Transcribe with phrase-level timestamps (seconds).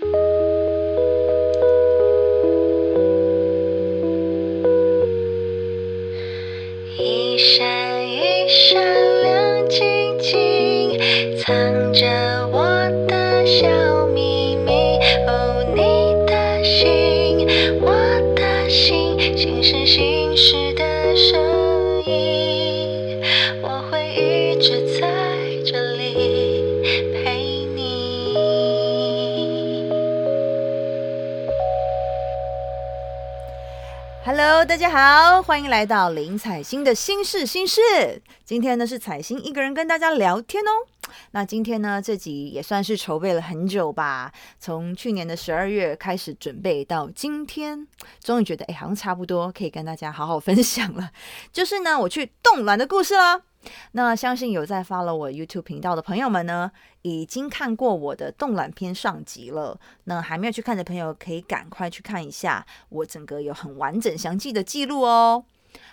[0.00, 0.31] 一
[34.64, 37.80] 大家好，欢迎来到林采欣的心事心事。
[38.44, 40.70] 今天呢是采欣一个人跟大家聊天哦。
[41.32, 47.88] 那今天呢这集也算是筹备了很久吧，从去年的十二月开始准备到今天，
[48.22, 51.10] 终于觉得哎好像差不多可以跟大家好好分享了。
[51.52, 53.42] 就是呢我去冻卵的故事了。
[53.92, 56.70] 那相信有在 follow 我 YouTube 频道的朋友们呢，
[57.02, 59.78] 已经看过我的动卵篇上集了。
[60.04, 65.44] 那还没有去看的朋友，可以赶快去看一下，我整个有很完整详细的记录哦。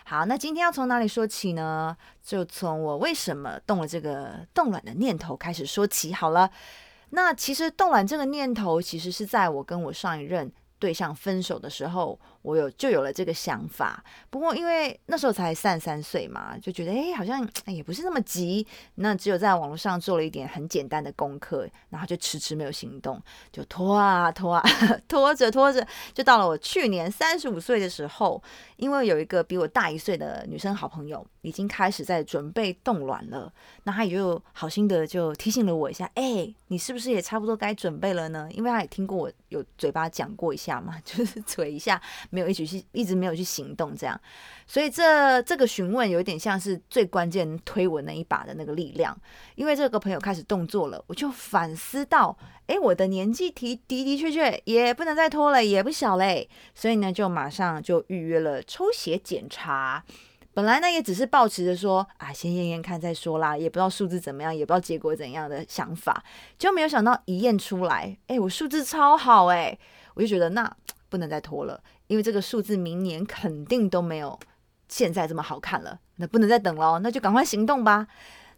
[0.04, 1.96] 好，那今天要从哪里说起呢？
[2.22, 6.50] 就从我为什么动了这个动卵的念头开始说起好了。
[7.10, 14.02] 那其实动卵这个念头，其实是在我跟我上一任对象分手的时候，我有就有了这个想法。
[14.30, 18.66] 不过因为那时候才三三岁嘛，就觉得诶好像也不是那么急。
[18.96, 23.20] 那只有在网络上做了一点很简单的功课，然后就迟迟没有行动，
[23.52, 24.62] 就拖啊拖啊
[25.08, 28.42] 拖着拖着，就到了我去年三十五岁的时候，
[28.76, 33.52] 因为有一个比我大一岁的女生好朋友已经开始在准备冻卵了，
[33.84, 38.48] 那她也就好心的就提醒了我一下，哎、你是不是也差不多该准备了呢？
[38.52, 44.18] 因为她也听过我有嘴巴讲过一下嘛， 就是嘴一下，没有一起去一直没有去行动这样，
[44.66, 49.16] 所以这这个询问有点像是最关键推我那一把的那个力量，
[49.56, 52.36] 因为这个朋友开始动作了，我就反思到，
[52.68, 60.02] 诶，我的年纪的的的确确也不能再拖了，也不小嘞，所以呢，就马上就预约了抽血检查。
[60.52, 66.22] 本来呢，也只是抱持着说啊，先验验看再说啦，也不知道数字怎么样，也不知道结果怎样的想法，
[66.58, 69.78] 就没有想到一验出来，诶，我数字超好诶，
[70.14, 70.76] 我就觉得那
[71.10, 74.38] 不能再拖了，因为这个数字明年肯定都没有
[74.88, 78.06] 现在这么好看了，那不能再等喽，那就赶快行动吧。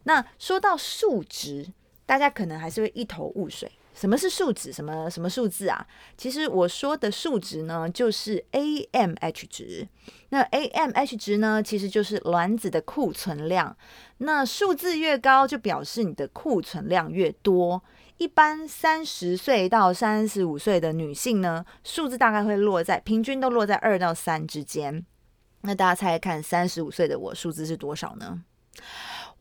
[0.05, 1.73] 那说到数值，
[2.07, 3.73] 大家可能还是会一头雾水。
[3.95, 4.73] 什么是数值？
[4.73, 5.87] 什么什么数字啊？
[6.17, 9.87] 其实我说的数值呢，就是 AMH 值。
[10.31, 13.77] 那 AMH 值呢，其实就是卵子的库存量。
[14.17, 17.83] 那数字越高，就表示你的库存量越多。
[18.23, 25.05] 一般三十岁到三十五岁的女性呢，数字大概会落在平均都落在二到三之间。
[25.63, 28.41] 那大家猜猜看，三十五岁的我数字是多少呢？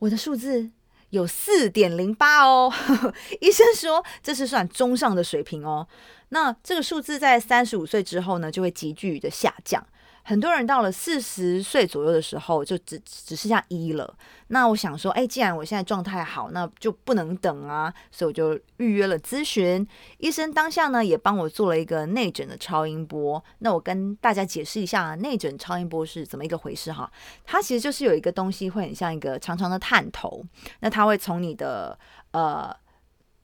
[0.00, 0.68] 我的数字
[1.10, 2.72] 有四点零八哦，
[3.40, 5.86] 医生说这是算中上的水平哦。
[6.30, 9.86] 那这个数字在三十五岁之后呢，就会急剧的下降。
[10.24, 14.16] 很多人到了四十岁左右的时候，就只只剩下一了。
[14.48, 19.86] 那我想说，哎，既然我现在状态好，那就不能等啊，所以我就预约了咨询。
[20.18, 23.42] 医生当下呢，也帮我做了一个内诊的超音波。
[23.58, 27.10] 那我跟大家解释一下，内诊超音波是怎么一个回事哈？
[27.44, 30.44] 它其实就是有一个东西会很像一个长长的探头，
[30.80, 31.98] 那它会从你的
[32.32, 32.74] 呃。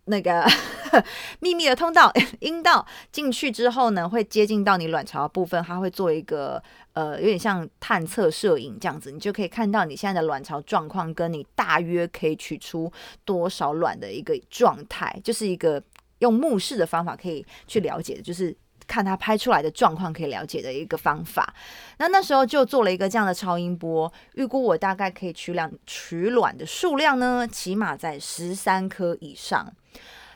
[0.09, 0.45] 那个
[1.41, 6.63] 秘密的通道 阴道进去之后呢，会接近到你卵巢的部分，它会做一个
[6.95, 12.91] 呃，有点像探测摄影这样子，你就可以看到你现在的卵巢状况，跟你大约可以取出
[13.25, 15.83] 多少卵的一个状态，就是一个
[16.19, 18.57] 用目视的方法可以去了解的，就是。
[18.89, 21.55] 看它拍出来的状况可以了解的一个方法，
[21.99, 29.73] 那那时候就做了一个这样的超音波，预估我大概可以取卵取卵的数量呢，起码在十三颗以上。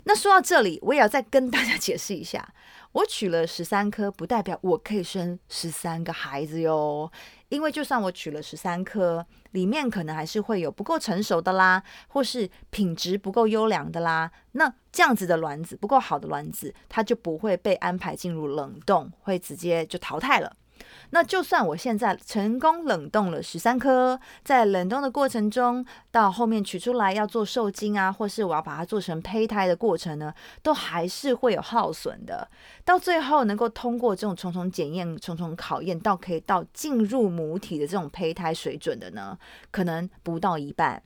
[0.04, 2.46] 那说到这里，我也要再跟大家解释一下，
[2.92, 7.10] 我取了十三颗，不代表我可以生十三个孩子哟。
[7.48, 14.30] 因为就算我取了十三颗，里面可能还是会有不够成熟的啦，或是品质不够优良的啦。
[14.52, 20.56] 那这样子的卵子不够好的卵子，它就不会被安排进入冷冻，会直接就淘汰了。
[21.10, 30.32] 那就算我现在成功冷冻了十三颗，在冷冻的过程中，到后面取出来要做受精啊，或是我要把它做成胚胎的过程呢，
[30.62, 32.48] 都还是会有耗损的。
[32.84, 39.38] 到最后能够通过这种重重检验、重重考验，到可以到进入母体的这种胚胎水准的呢，
[39.70, 41.02] 可能不到一半。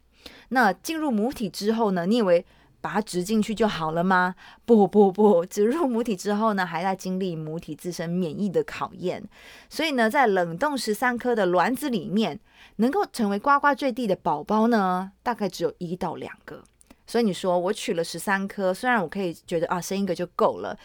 [0.49, 2.45] 那进入母体之后呢，你以为？
[2.81, 4.35] 把它植进去就好了吗？
[4.65, 9.23] 不不不，植入母体之后呢，还在经历母体自身免疫的考验。
[9.69, 12.39] 所以呢，在冷冻十三颗的卵子里面，
[12.77, 16.63] 能够成为呱呱坠地的宝宝呢，大概只有一到两个。
[17.07, 20.77] 所以你说我取了十三颗，虽然我可以觉得啊生一个就够了，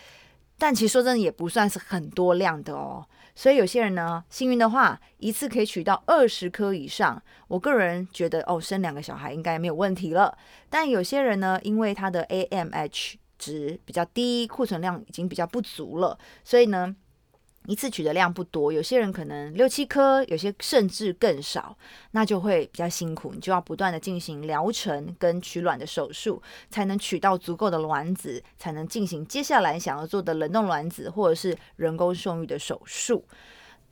[0.62, 3.04] 但其实说真的也不算是很多量的哦。
[3.34, 7.20] 所以有些人呢，幸运的话，一次可以取到二十颗以上。
[7.48, 10.38] 我个人觉得，哦，生两个小孩应该没有问题了。
[10.70, 16.96] 但有些人呢，因为他的 AMH 值比较低，库存量已经比较不足了，所以呢。
[17.68, 21.78] 一次取的量不多，有些人可能六七颗，有些甚至更少，
[22.12, 26.42] 那就会比较辛苦，你就要不断的进行疗程跟取卵的手术，
[26.72, 33.24] 才能取到足够的卵子，才能进行接下来想要做的冷冻卵子或者是人工受孕的手术。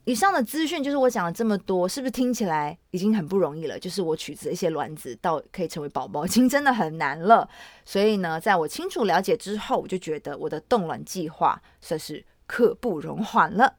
[0.04, 3.78] 以上的资讯就是我讲了这么多，是不是听起来已经很不容易了？
[3.78, 7.48] 就是我取这些卵子到可以成为宝宝， 已经真的很难了。
[7.84, 12.24] 所以呢，在我清楚了解之后，我就觉得我的冻卵计划算是。
[12.50, 13.76] 刻不容缓了。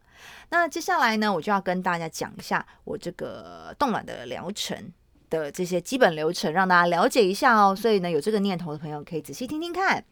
[0.50, 4.92] 那接下来呢，我就要跟大家讲一下我这个冻卵的疗程
[5.30, 7.76] 的这些基本流程，让大家了解一下哦。
[7.76, 10.04] 所以呢，有这个念头的朋友可以仔细听听看。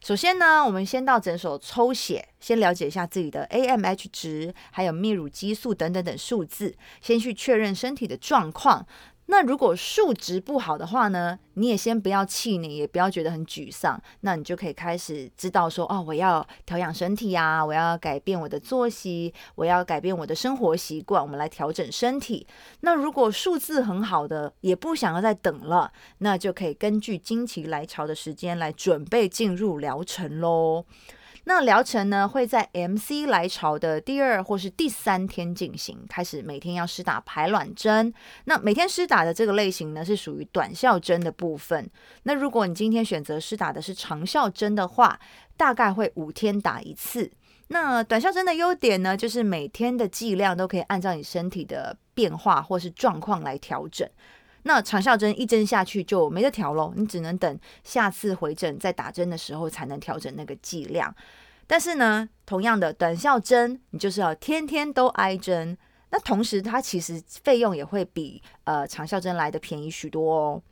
[0.00, 8.86] 首先呢，我们先到诊所抽血，先了解一下自己的 AMH 值，还有泌乳激素等等等数字，先去确认身体的状况。
[9.28, 22.46] 那如果数值不好的话呢，你也先不要气馁，也不要觉得很沮丧，那你就可以开始知道说，哦，我要调养身体呀，我要改变我的作息，我要改变我的生活习惯，我们来调整身体。
[22.80, 30.84] 那如果数字很好的，也不想要再等了，那就可以根据经期来潮的时间来准备进入疗程喽。
[31.48, 38.12] 那疗程呢会在 MC 来潮的第二或是第三天进行，开始每天要施打排卵针。
[38.46, 41.88] 那每天施打的这个类型呢是属于短效针的部分。
[42.24, 45.20] 那如果你今天选择施打的是长效针的话，
[45.56, 47.30] 大概会五天打一次。
[47.68, 54.08] 那短效针的优点呢，就是每天的剂量都可以按照你身体的变化或是状况来调整。
[54.66, 61.14] 那长效针一针下去就没得调喽，你只能等下次回诊再打针的时候才能调整那个剂量。
[61.68, 65.78] 但是呢，同样的短效针，你就是要天天都挨针。
[66.10, 70.62] 那同时，它其实费用也会比呃长效针来的便宜许多哦。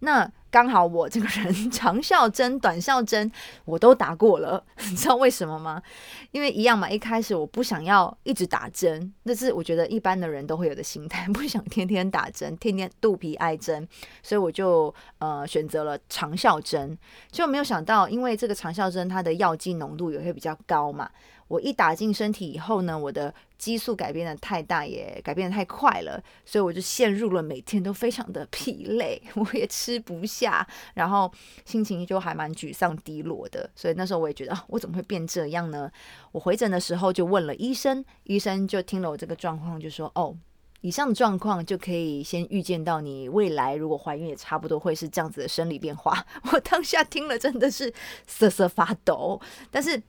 [0.00, 3.30] 那刚好我这个人长效针、短效针
[3.64, 5.82] 我都打过了， 你知道为什么吗？
[6.30, 13.86] 因为一样嘛，一开始我不想要一直打针，那是我觉得一般的人都会有的心态， 不想天天打针，天天肚皮挨针，
[14.22, 16.96] 所以我就呃选择了长效针。
[17.30, 21.10] 就没有想到，因为这个长效针它的药剂浓度也会比较高嘛。
[21.48, 31.32] 我一打进身体以后呢，我的激素改变的太大，也改变的太快了，所以我就陷入了每天都非常的疲累， 我也吃不下，然后
[31.64, 33.68] 心情就还蛮沮丧低落的。
[33.74, 35.90] 所以那时候我也觉得，我怎么会变这样呢？
[36.32, 40.36] 我回诊的时候就问了医生，医生就听了我这个状况，就说：“哦，
[40.82, 46.26] 以上的状况就可以先预见到你未来如果怀孕也差不多会是这样子的生理变化。
[46.52, 47.92] ”我当下听了真的是
[48.26, 49.40] 瑟瑟发抖，
[49.70, 50.02] 但是。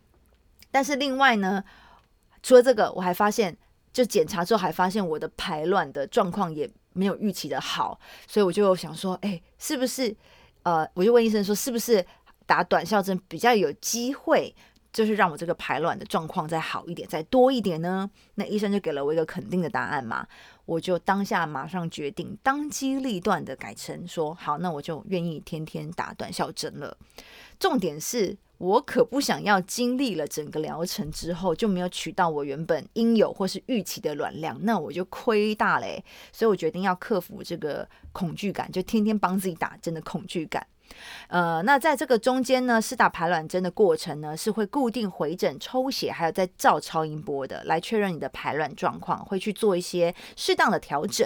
[0.71, 1.63] 但是另外呢，
[2.44, 3.56] 除了这个，我还发现，
[3.92, 10.16] 就检查之后还发现我的排卵的状况也没有预期的好，所以我就想说，哎，是不是？
[10.63, 12.06] 呃，我就问医生说，是不是
[12.45, 14.54] 打短效针比较有机会，
[14.94, 18.10] 就是让我这个排卵的状况再好一点，再多一点呢？
[18.36, 20.27] 那医生就给了我一个肯定的答案嘛，
[20.66, 26.95] 我就当下马上决定，当机立断的改成说，好，那我就愿意天天打短效针了。
[27.57, 28.38] 重点是。
[28.59, 36.04] 我可不想要经历了整个疗程之后就没有取到我原本应有或是预期的卵量，那我就亏大嘞。
[36.33, 40.68] 所以我决定要克服这个恐惧感，就天天帮自己打针的恐惧感。
[41.30, 51.25] 呃，那在这个中间呢，施打排卵针的过程呢，是会固定回诊抽血，还有在照超音波的，来确认你的排卵状况，会去做一些适当的调整。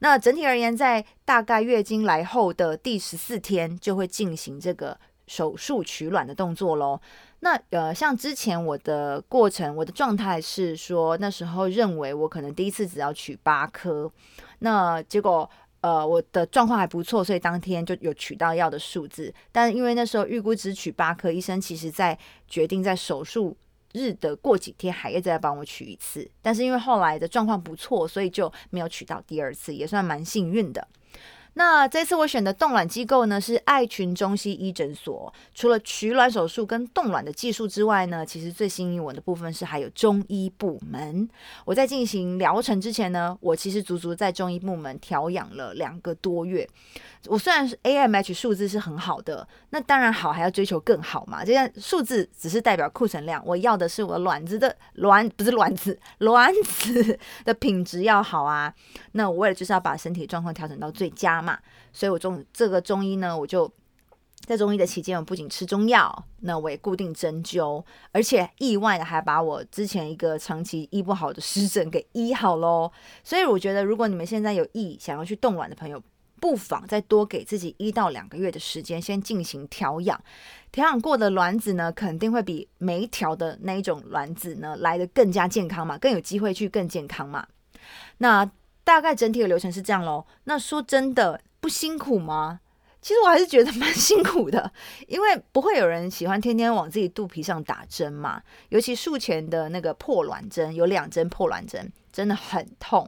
[0.00, 4.98] 那整体而言，在大概月经来后的第十四天，就会进行这个。
[5.26, 7.00] 手术取卵的动作喽。
[7.40, 14.10] 那呃，像之前我的过程，我的状态是说，那时候认为我可能第一次只要取八颗，
[14.60, 15.48] 那结果
[15.82, 19.32] 呃，我的状况还不错，所以当天就有取到要的数字。
[19.52, 23.54] 但因为那时候预估只取八颗，医生其实在决定在手术
[23.92, 26.26] 日的过几天还要再帮我取一次。
[26.40, 30.88] 但是因为后来的状况不错，所以就没有取到第二次，也算蛮幸运的。
[31.54, 35.32] 那这次我选的冻卵机构呢是爱群中西医诊所。
[35.54, 41.28] 除了取卵手术跟冻卵的技术之外呢，其实最吸引我的部分是还有中医部门。
[41.64, 46.68] 我在进行疗程之前呢，我其实足足在中医部门调养了两个多月。
[47.26, 51.42] 我虽然是 AMH 数字是很好的，那当然好还要追求更好嘛。
[51.44, 58.74] 这样数字只是代表库存量，我要的是我卵子的卵不是卵子卵子的品质要好啊。
[59.12, 61.58] 那我为了就是要把身体状况调整到最佳嘛，
[61.92, 63.70] 所以我中这个中医呢，我就
[64.46, 72.90] 在中医的期间，我不仅吃中药，那我也固定针灸，而且意外的还把我之前一个长期医不好的湿疹给医好喽。
[73.22, 76.02] 所以我觉得，如果你们现在有意想要去冻卵的朋友，
[76.40, 80.20] 不妨再多给自己一到两个月的时间，先进行调养。
[80.70, 87.46] 调养过的卵子呢，肯定会比没调的那一种卵子呢来的更加健康嘛，更有机会去更健康嘛。
[88.18, 88.44] 那
[88.84, 90.24] 大概整体的流程是这样喽。
[90.44, 92.60] 那说真的，不辛苦吗？
[93.00, 94.72] 其实我还是觉得蛮辛苦的，
[95.08, 98.40] 因为不会有人喜欢天天往自己肚皮上打针嘛。
[98.70, 103.06] 尤其术前的那个破卵针，有两针破卵针，真的很痛。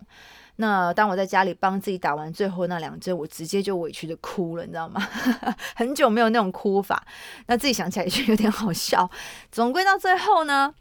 [0.56, 5.00] 那当我在家里帮自己打完最后那两针，我直接就委屈的哭了，你知道吗？
[5.74, 7.02] 很久没有那种哭法，
[7.46, 9.10] 那自己想起来也有点好笑。
[9.50, 10.74] 总归到最后呢。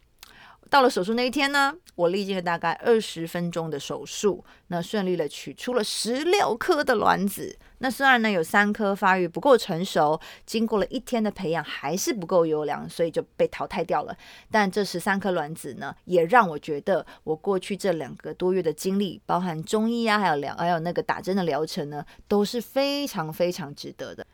[0.68, 7.56] 到了手术那一天呢，我历经了大概二十分钟的手术，那顺利的取出了十六颗的卵子。
[7.78, 14.16] 那虽然呢有三颗发育不够成熟，经过了一天的培养还是不够优良，所以就被淘汰掉了。
[14.50, 24.26] 但这十三颗卵子呢，也让我觉得我过去这两个多月的经历，包含中医啊，还有疗，还有那个打针的疗程呢，都是非常非常值得的。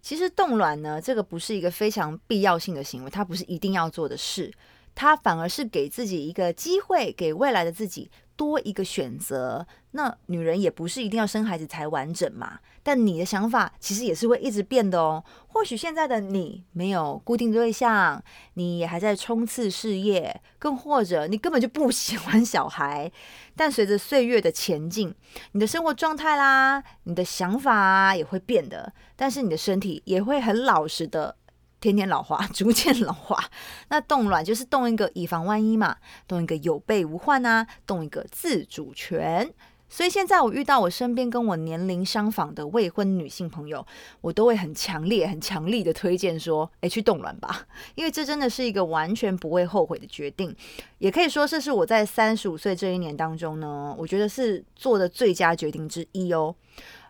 [0.00, 4.52] 其实冻卵呢，这个不是一个非常必要性的行为，它不是一定要做的事。
[4.94, 9.66] 他反而是给自己一个机会，给未来的自己多一个选择。
[9.92, 12.60] 那女人也不是一定要生孩子才完整嘛。
[12.82, 15.22] 但你的想法其实也是会一直变的哦。
[15.48, 18.22] 或许现在的你没有固定对象，
[18.54, 23.10] 你也还在冲刺事业，更或者你根本就不喜欢小孩。
[23.56, 25.12] 但随着岁月的前进，
[25.52, 28.92] 你的生活状态啦，你的想法也会变的。
[29.16, 31.36] 但是你的身体也会很老实的。
[31.80, 33.42] 天天老化， 逐渐老化。
[33.88, 35.96] 那冻卵就是冻一个以防万一嘛，
[36.28, 39.52] 冻一个有备无患啊，冻一个自主权。
[39.92, 43.84] 所以现在我遇到我身边跟我年龄相仿的未婚女性朋友，
[44.20, 50.54] 我都会很强烈、很强力的推荐说：“哎，去冻卵吧， 因为这真的是一个完全不会后悔的决定。
[50.98, 56.54] 也可以说，这是我在三十五岁这一年当中呢，我觉得是做的最佳决定之一哦。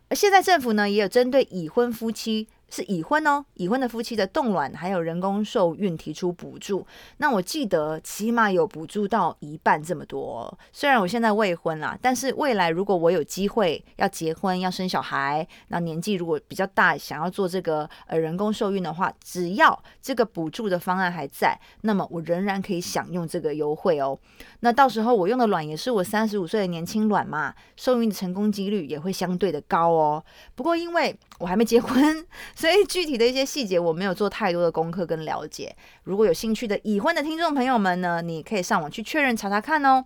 [0.09, 2.49] 而现在政府呢，也有针对已婚夫妻。
[2.71, 6.87] 是已婚哦，已婚的夫妻的冻卵还有人工受孕提出补助，
[7.19, 10.59] 那我记得起码有补助到一半这么多。
[10.73, 24.19] 虽然我现在未婚啦，但是未来如果我有机会要结婚要生小孩，那年纪如果比较大，想要做这个呃人工受孕的话，只要这个补助的方案还在，那么我仍然可以享用这个优惠哦。
[24.61, 30.25] 那到时候我用的卵也是我三十五岁的年轻卵嘛，受孕的成功几率也会相对的高哦。
[30.55, 32.25] 不过因为我还没结婚。
[32.61, 35.75] 所以具体的一些细节我没有做太多的功课跟了解。
[36.05, 40.05] 如果有兴趣的已婚的听众朋友们呢，你可以上网去确认查查看哦。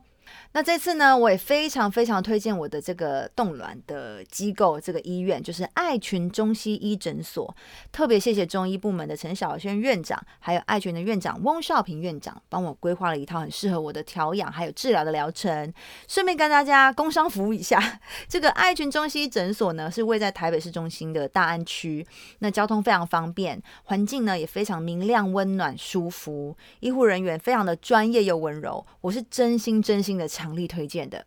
[0.52, 7.54] 那这次呢，我也非常非常推荐我的这个冻卵的机构，这个医院就是爱群中西医诊所。
[7.90, 15.72] 特别谢谢中医部门的陈小轩院长，还有爱群的院长翁少平院长，帮我规划了一套很适合我的调养还有治疗的疗程。
[16.06, 22.06] 顺便跟大家工商服务一下，这个爱群中西医诊所呢，是位在台北市中心的大安区，
[22.38, 31.24] 那交通非常方便，环境呢也非常明亮、温暖、舒服，医护人员非常的专业又温柔，我是真心真心的强力推荐的，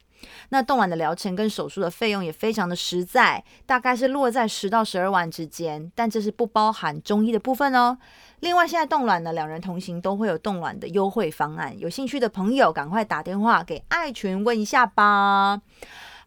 [0.50, 7.98] 那冻卵的疗程跟手术的费用也非常的实在，大概是落在十到十二万之间，但这是不包含中医的部分哦。
[8.42, 15.62] 另外，现在冻卵呢，两人同行都会有冻卵的优惠方案，有兴趣的朋友赶快打电话给爱群问一下吧。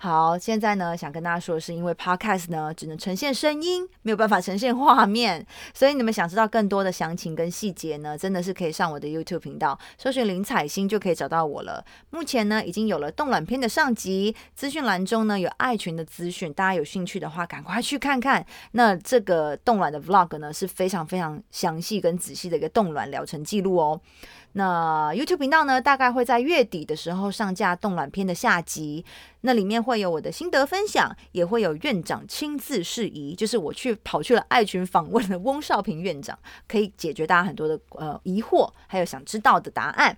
[0.02, 11.84] 好，现在呢，想跟大家说的是，因为 podcast 呢只能呈现声音，没有办法呈现画面，所以你们想知道更多的详情跟细节呢，真的是可以上我的 YouTube 频道，搜寻林彩欣就可以找到我了。
[12.08, 18.42] 目前呢，已经有了冻卵片的上集，资讯栏中呢有爱群的资讯，大家有兴趣的话，赶快去看看。
[18.72, 24.00] 那这个冻卵的 Vlog 呢是非常非常详细跟仔细的一个冻卵疗程记录哦。
[24.52, 29.04] 那 YouTube 频道呢，大概会在月底的时候上架动卵片的下集，
[29.42, 40.16] 那里面会有我的心得分享，也会有院长亲自示疑，就是我去跑去了爱群访问了翁少平院长，可以解决大家很多的呃疑惑，还有想知道的答案，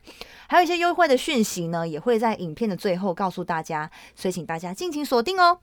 [0.48, 5.58] 还有一些优惠的讯息呢，也会在影片的最后告诉大家，所以请大家尽情锁定哦。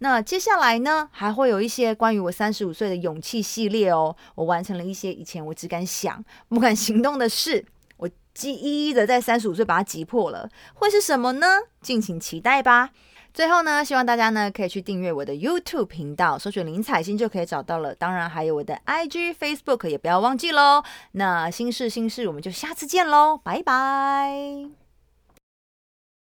[0.00, 7.64] 那接下来呢，还会有一些关于我三十五岁的勇气系列哦，我完成了一些以前我只敢想不敢行动的事。
[8.42, 11.46] 一一的在三十五岁把它击破了，会是什么呢？
[11.80, 12.90] 敬请期待吧。
[13.32, 17.94] 最后呢，希望大家呢可以去订阅我的 YouTube 频道，搜寻林彩欣就可以找到了。
[17.94, 20.82] 当然还有我的 IG、Facebook 也不要忘记喽。
[21.12, 24.79] 那心事心事，我们就下次见喽，拜拜。